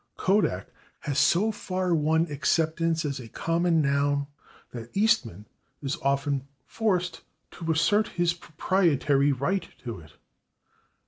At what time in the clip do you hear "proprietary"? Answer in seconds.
8.33-9.31